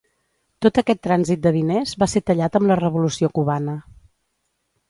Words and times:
Tot 0.65 0.79
aquest 0.81 1.01
trànsit 1.07 1.43
de 1.43 1.51
diners 1.59 1.93
va 2.05 2.09
ser 2.15 2.23
tallat 2.31 2.57
amb 2.61 2.69
la 2.73 2.79
revolució 2.83 3.31
cubana. 3.37 3.77